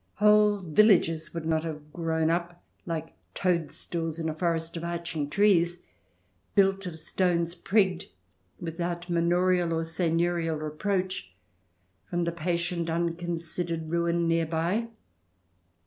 Whole 0.15 0.61
villages 0.61 1.31
would 1.31 1.45
not 1.45 1.63
have 1.63 1.93
grown 1.93 2.31
up, 2.31 2.63
like 2.87 3.13
toadstools 3.35 4.17
in 4.17 4.29
a 4.29 4.33
forest 4.33 4.75
of 4.75 4.83
arching 4.83 5.29
trees, 5.29 5.83
built 6.55 6.87
of 6.87 6.97
stones 6.97 7.53
prigged, 7.53 8.07
without 8.59 9.11
manorial 9.11 9.73
or 9.75 9.83
seigneurial 9.85 10.57
re 10.59 10.71
proach, 10.75 11.27
from 12.09 12.23
the 12.23 12.31
patient 12.31 12.89
unconsidered 12.89 13.89
ruin 13.91 14.27
near 14.27 14.47
by. 14.47 14.87